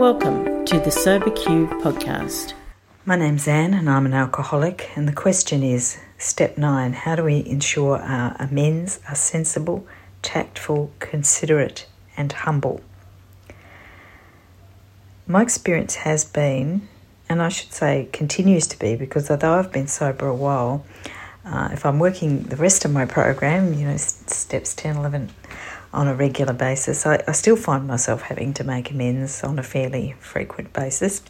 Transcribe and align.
Welcome 0.00 0.64
to 0.64 0.80
the 0.80 0.90
Sober 0.90 1.26
podcast. 1.26 2.54
My 3.04 3.16
name's 3.16 3.46
Anne 3.46 3.74
and 3.74 3.90
I'm 3.90 4.06
an 4.06 4.14
alcoholic, 4.14 4.88
and 4.96 5.06
the 5.06 5.12
question 5.12 5.62
is 5.62 5.98
step 6.16 6.56
nine 6.56 6.94
how 6.94 7.16
do 7.16 7.24
we 7.24 7.44
ensure 7.44 7.98
our 7.98 8.34
amends 8.38 9.00
are 9.10 9.14
sensible, 9.14 9.86
tactful, 10.22 10.90
considerate, 11.00 11.86
and 12.16 12.32
humble? 12.32 12.80
My 15.26 15.42
experience 15.42 15.96
has 15.96 16.24
been, 16.24 16.88
and 17.28 17.42
I 17.42 17.50
should 17.50 17.74
say 17.74 18.08
continues 18.10 18.66
to 18.68 18.78
be, 18.78 18.96
because 18.96 19.30
although 19.30 19.58
I've 19.58 19.70
been 19.70 19.86
sober 19.86 20.28
a 20.28 20.34
while, 20.34 20.82
uh, 21.44 21.68
if 21.72 21.84
I'm 21.84 21.98
working 21.98 22.44
the 22.44 22.56
rest 22.56 22.86
of 22.86 22.90
my 22.90 23.04
program, 23.04 23.74
you 23.74 23.86
know, 23.86 23.98
steps 24.34 24.74
10, 24.74 24.96
11, 24.96 25.30
on 25.92 26.08
a 26.08 26.14
regular 26.14 26.52
basis, 26.52 27.06
I, 27.06 27.22
I 27.26 27.32
still 27.32 27.56
find 27.56 27.86
myself 27.86 28.22
having 28.22 28.54
to 28.54 28.64
make 28.64 28.90
amends 28.90 29.42
on 29.42 29.58
a 29.58 29.62
fairly 29.62 30.14
frequent 30.20 30.72
basis. 30.72 31.22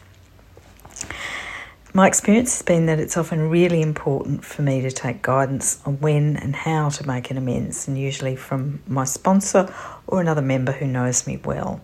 My 1.93 2.07
experience 2.07 2.53
has 2.53 2.61
been 2.61 2.85
that 2.85 2.99
it's 2.99 3.17
often 3.17 3.49
really 3.49 3.81
important 3.81 4.45
for 4.45 4.61
me 4.61 4.79
to 4.81 4.91
take 4.91 5.21
guidance 5.21 5.81
on 5.85 5.99
when 5.99 6.37
and 6.37 6.55
how 6.55 6.87
to 6.89 7.05
make 7.05 7.31
an 7.31 7.37
amends, 7.37 7.87
and 7.87 7.97
usually 7.97 8.37
from 8.37 8.81
my 8.87 9.03
sponsor 9.03 9.73
or 10.07 10.21
another 10.21 10.41
member 10.41 10.71
who 10.71 10.87
knows 10.87 11.27
me 11.27 11.37
well. 11.43 11.81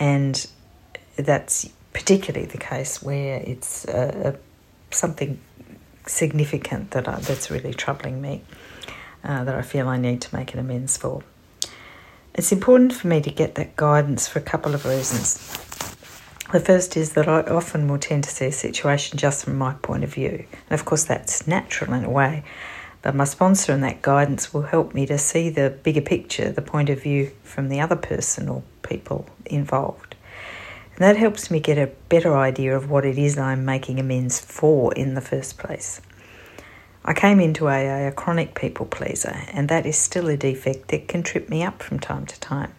And 0.00 0.44
that's 1.14 1.68
particularly 1.92 2.46
the 2.46 2.58
case 2.58 3.00
where 3.02 3.40
it's 3.46 3.86
uh, 3.86 4.36
something 4.90 5.40
significant 6.06 6.90
that 6.90 7.06
I, 7.06 7.20
that's 7.20 7.50
really 7.50 7.74
troubling 7.74 8.20
me, 8.20 8.42
uh, 9.26 9.44
that 9.44 9.54
I 9.54 9.62
feel 9.62 9.88
I 9.88 9.98
need 9.98 10.22
to 10.22 10.34
make 10.34 10.54
an 10.54 10.60
amends 10.60 10.96
for. 10.96 11.22
It's 12.34 12.52
important 12.52 12.92
for 12.92 13.08
me 13.08 13.20
to 13.22 13.30
get 13.30 13.56
that 13.56 13.76
guidance 13.76 14.28
for 14.28 14.38
a 14.38 14.42
couple 14.42 14.74
of 14.74 14.84
reasons. 14.84 15.38
The 16.52 16.60
first 16.60 16.96
is 16.96 17.14
that 17.14 17.28
I 17.28 17.40
often 17.42 17.88
will 17.88 17.98
tend 17.98 18.24
to 18.24 18.30
see 18.30 18.46
a 18.46 18.52
situation 18.52 19.18
just 19.18 19.44
from 19.44 19.56
my 19.56 19.74
point 19.74 20.04
of 20.04 20.14
view. 20.14 20.46
And 20.70 20.78
of 20.78 20.84
course, 20.84 21.04
that's 21.04 21.46
natural 21.46 21.92
in 21.92 22.04
a 22.04 22.10
way. 22.10 22.44
But 23.02 23.16
my 23.16 23.24
sponsor 23.24 23.72
and 23.72 23.82
that 23.82 24.02
guidance 24.02 24.54
will 24.54 24.62
help 24.62 24.94
me 24.94 25.06
to 25.06 25.18
see 25.18 25.48
the 25.48 25.70
bigger 25.70 26.00
picture, 26.00 26.52
the 26.52 26.62
point 26.62 26.88
of 26.88 27.02
view 27.02 27.32
from 27.42 27.68
the 27.68 27.80
other 27.80 27.96
person 27.96 28.48
or 28.48 28.62
people 28.82 29.26
involved. 29.44 30.14
And 30.94 31.04
that 31.04 31.16
helps 31.16 31.50
me 31.50 31.58
get 31.58 31.78
a 31.78 31.92
better 32.08 32.36
idea 32.36 32.76
of 32.76 32.90
what 32.90 33.04
it 33.04 33.18
is 33.18 33.36
I'm 33.38 33.64
making 33.64 33.98
amends 33.98 34.40
for 34.40 34.94
in 34.94 35.14
the 35.14 35.20
first 35.20 35.58
place. 35.58 36.00
I 37.08 37.14
came 37.14 37.38
into 37.38 37.68
AA 37.68 38.08
a 38.08 38.10
chronic 38.10 38.56
people 38.56 38.84
pleaser, 38.84 39.36
and 39.52 39.68
that 39.68 39.86
is 39.86 39.96
still 39.96 40.28
a 40.28 40.36
defect 40.36 40.88
that 40.88 41.06
can 41.06 41.22
trip 41.22 41.48
me 41.48 41.62
up 41.62 41.80
from 41.80 42.00
time 42.00 42.26
to 42.26 42.40
time. 42.40 42.74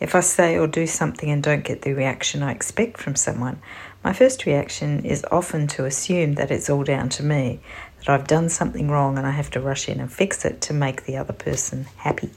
If 0.00 0.14
I 0.14 0.20
say 0.20 0.56
or 0.56 0.66
do 0.66 0.86
something 0.86 1.30
and 1.30 1.42
don't 1.42 1.62
get 1.62 1.82
the 1.82 1.92
reaction 1.92 2.42
I 2.42 2.52
expect 2.52 2.96
from 2.96 3.14
someone, 3.14 3.60
my 4.02 4.14
first 4.14 4.46
reaction 4.46 5.04
is 5.04 5.26
often 5.30 5.66
to 5.68 5.84
assume 5.84 6.36
that 6.36 6.50
it's 6.50 6.70
all 6.70 6.82
down 6.82 7.10
to 7.10 7.22
me, 7.22 7.60
that 7.98 8.08
I've 8.08 8.26
done 8.26 8.48
something 8.48 8.90
wrong 8.90 9.18
and 9.18 9.26
I 9.26 9.32
have 9.32 9.50
to 9.50 9.60
rush 9.60 9.86
in 9.86 10.00
and 10.00 10.10
fix 10.10 10.46
it 10.46 10.62
to 10.62 10.72
make 10.72 11.04
the 11.04 11.18
other 11.18 11.34
person 11.34 11.84
happy. 11.98 12.30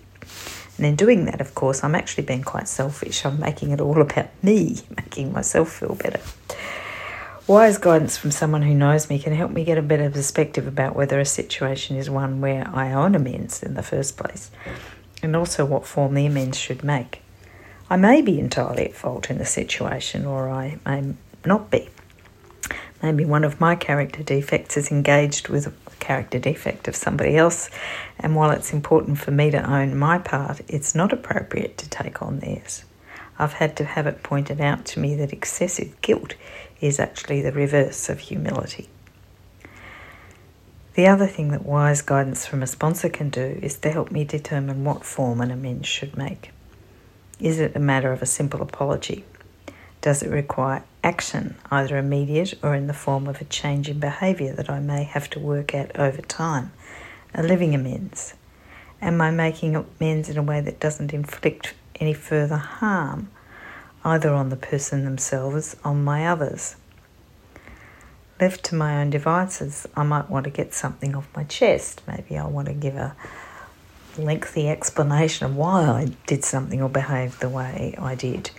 And 0.77 0.85
in 0.85 0.97
doing 0.97 1.25
that, 1.25 1.39
of 1.39 1.55
course, 1.55 1.81
I'm 1.81 1.95
actually 1.95 2.25
being 2.25 2.43
quite 2.43 2.67
selfish. 2.67 3.25
I'm 3.25 3.39
making 3.39 3.71
it 3.71 3.79
all 3.79 4.01
about 4.01 4.27
me, 4.43 4.81
making 4.97 5.31
myself 5.31 5.71
feel 5.71 5.95
better. 5.95 6.19
Wise 7.47 7.77
guidance 7.77 8.17
from 8.17 8.31
someone 8.31 8.63
who 8.63 8.73
knows 8.73 9.07
me 9.07 9.19
can 9.19 9.31
help 9.31 9.51
me 9.51 9.63
get 9.63 9.77
a 9.77 9.83
better 9.83 10.09
perspective 10.09 10.65
about 10.65 10.95
whether 10.95 11.19
a 11.19 11.25
situation 11.25 11.95
is 11.95 12.09
one 12.09 12.41
where 12.41 12.67
I 12.73 12.91
own 12.91 13.13
amends 13.13 13.61
in 13.61 13.75
the 13.75 13.83
first 13.83 14.17
place, 14.17 14.49
and 15.21 15.35
also 15.35 15.63
what 15.63 15.85
form 15.85 16.15
the 16.15 16.25
amends 16.25 16.57
should 16.57 16.83
make. 16.83 17.21
I 17.87 17.97
may 17.97 18.23
be 18.23 18.39
entirely 18.39 18.85
at 18.85 18.95
fault 18.95 19.29
in 19.29 19.37
the 19.37 19.45
situation, 19.45 20.25
or 20.25 20.49
I 20.49 20.79
may 20.87 21.13
not 21.45 21.69
be. 21.69 21.87
Maybe 23.03 23.25
one 23.25 23.43
of 23.43 23.61
my 23.61 23.75
character 23.75 24.23
defects 24.23 24.75
is 24.75 24.89
engaged 24.89 25.47
with 25.47 25.67
a 25.67 25.73
character 25.99 26.39
defect 26.39 26.87
of 26.87 26.95
somebody 26.95 27.37
else, 27.37 27.69
and 28.17 28.35
while 28.35 28.49
it's 28.49 28.73
important 28.73 29.19
for 29.19 29.29
me 29.29 29.51
to 29.51 29.71
own 29.71 29.95
my 29.95 30.17
part, 30.17 30.61
it's 30.67 30.95
not 30.95 31.13
appropriate 31.13 31.77
to 31.77 31.87
take 31.91 32.23
on 32.23 32.39
theirs. 32.39 32.85
I've 33.37 33.53
had 33.53 33.75
to 33.77 33.83
have 33.83 34.07
it 34.07 34.23
pointed 34.23 34.61
out 34.61 34.85
to 34.85 34.99
me 34.99 35.15
that 35.15 35.33
excessive 35.33 36.01
guilt 36.01 36.35
is 36.79 36.99
actually 36.99 37.41
the 37.41 37.51
reverse 37.51 38.09
of 38.09 38.19
humility. 38.19 38.89
The 40.93 41.07
other 41.07 41.27
thing 41.27 41.49
that 41.51 41.65
wise 41.65 42.01
guidance 42.01 42.45
from 42.45 42.63
a 42.63 42.67
sponsor 42.67 43.09
can 43.09 43.29
do 43.29 43.59
is 43.61 43.77
to 43.79 43.91
help 43.91 44.11
me 44.11 44.23
determine 44.23 44.85
what 44.85 45.03
form 45.03 45.41
an 45.41 45.51
amends 45.51 45.87
should 45.87 46.15
make. 46.15 46.51
Is 47.37 47.59
it 47.59 47.75
a 47.75 47.79
matter 47.79 48.13
of 48.13 48.21
a 48.21 48.25
simple 48.25 48.61
apology? 48.61 49.25
Does 49.99 50.23
it 50.23 50.29
require 50.29 50.85
action, 51.03 51.55
either 51.69 51.97
immediate 51.97 52.53
or 52.63 52.75
in 52.75 52.87
the 52.87 52.93
form 52.93 53.27
of 53.27 53.41
a 53.41 53.45
change 53.45 53.89
in 53.89 53.99
behaviour 53.99 54.53
that 54.53 54.69
I 54.69 54.79
may 54.79 55.03
have 55.03 55.29
to 55.31 55.39
work 55.39 55.75
at 55.75 55.99
over 55.99 56.21
time? 56.21 56.71
A 57.33 57.43
living 57.43 57.75
amends? 57.75 58.35
Am 59.01 59.19
I 59.19 59.31
making 59.31 59.75
amends 59.75 60.29
in 60.29 60.37
a 60.37 60.43
way 60.43 60.61
that 60.61 60.79
doesn't 60.79 61.13
inflict 61.13 61.73
any 61.99 62.13
further 62.13 62.57
harm 62.57 63.29
either 64.03 64.33
on 64.33 64.49
the 64.49 64.55
person 64.55 65.03
themselves 65.03 65.75
or 65.83 65.91
on 65.91 66.03
my 66.03 66.27
others. 66.27 66.75
Left 68.39 68.63
to 68.65 68.75
my 68.75 69.01
own 69.01 69.09
devices, 69.09 69.87
I 69.95 70.03
might 70.03 70.29
want 70.29 70.43
to 70.43 70.49
get 70.49 70.73
something 70.73 71.15
off 71.15 71.27
my 71.35 71.45
chest. 71.45 72.01
Maybe 72.07 72.37
I 72.37 72.45
want 72.45 72.67
to 72.67 72.73
give 72.73 72.95
a 72.95 73.15
lengthy 74.17 74.69
explanation 74.69 75.45
of 75.45 75.55
why 75.55 75.83
I 75.83 76.11
did 76.27 76.43
something 76.43 76.81
or 76.81 76.89
behaved 76.89 77.39
the 77.39 77.49
way 77.49 77.95
I 77.97 78.15
did. 78.15 78.51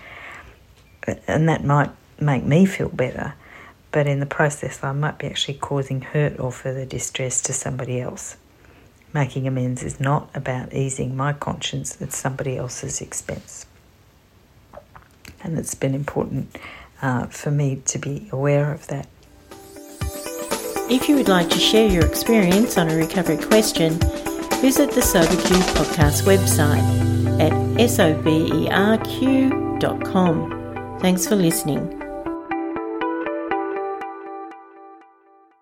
And 1.26 1.48
that 1.48 1.64
might 1.64 1.90
make 2.18 2.44
me 2.44 2.66
feel 2.66 2.88
better, 2.88 3.34
but 3.92 4.06
in 4.06 4.18
the 4.18 4.26
process, 4.26 4.82
I 4.82 4.92
might 4.92 5.18
be 5.18 5.26
actually 5.26 5.58
causing 5.58 6.00
hurt 6.00 6.40
or 6.40 6.50
further 6.50 6.84
distress 6.84 7.40
to 7.42 7.52
somebody 7.52 8.00
else. 8.00 8.36
Making 9.16 9.48
amends 9.48 9.82
is 9.82 9.98
not 9.98 10.28
about 10.34 10.74
easing 10.74 11.16
my 11.16 11.32
conscience 11.32 12.00
at 12.02 12.12
somebody 12.12 12.56
else's 12.56 13.00
expense 13.00 13.66
and 15.46 15.58
it's 15.58 15.74
been 15.74 15.94
important 15.94 16.58
uh, 17.02 17.26
for 17.26 17.50
me 17.50 17.82
to 17.86 17.98
be 17.98 18.28
aware 18.32 18.72
of 18.72 18.86
that. 18.88 19.06
If 20.88 21.08
you 21.08 21.16
would 21.16 21.28
like 21.28 21.50
to 21.50 21.58
share 21.58 21.88
your 21.88 22.04
experience 22.06 22.78
on 22.78 22.88
a 22.88 22.96
recovery 22.96 23.38
question, 23.38 23.98
visit 24.60 24.90
the 24.92 25.00
SoberQ 25.00 25.60
podcast 25.74 26.22
website 26.24 26.82
at 27.40 27.52
soberq.com. 27.78 28.18
Thanks 31.00 31.26
for 31.26 31.36
listening. 31.36 32.05